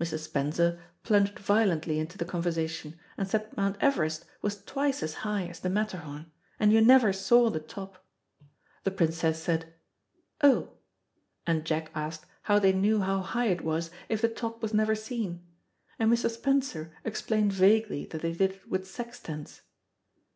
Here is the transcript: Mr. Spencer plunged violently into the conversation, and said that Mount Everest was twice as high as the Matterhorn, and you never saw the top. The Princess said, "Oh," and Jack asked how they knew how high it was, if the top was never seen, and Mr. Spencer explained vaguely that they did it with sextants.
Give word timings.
Mr. 0.00 0.16
Spencer 0.16 0.80
plunged 1.02 1.40
violently 1.40 1.98
into 1.98 2.16
the 2.16 2.24
conversation, 2.24 2.96
and 3.18 3.26
said 3.26 3.50
that 3.50 3.56
Mount 3.56 3.76
Everest 3.80 4.24
was 4.40 4.62
twice 4.62 5.02
as 5.02 5.14
high 5.26 5.48
as 5.48 5.58
the 5.58 5.68
Matterhorn, 5.68 6.30
and 6.60 6.72
you 6.72 6.80
never 6.80 7.12
saw 7.12 7.50
the 7.50 7.58
top. 7.58 8.06
The 8.84 8.92
Princess 8.92 9.42
said, 9.42 9.74
"Oh," 10.40 10.74
and 11.48 11.64
Jack 11.64 11.90
asked 11.96 12.26
how 12.42 12.60
they 12.60 12.72
knew 12.72 13.00
how 13.00 13.22
high 13.22 13.48
it 13.48 13.64
was, 13.64 13.90
if 14.08 14.22
the 14.22 14.28
top 14.28 14.62
was 14.62 14.72
never 14.72 14.94
seen, 14.94 15.44
and 15.98 16.12
Mr. 16.12 16.30
Spencer 16.30 16.96
explained 17.02 17.52
vaguely 17.52 18.06
that 18.06 18.22
they 18.22 18.34
did 18.34 18.52
it 18.52 18.70
with 18.70 18.86
sextants. 18.86 19.62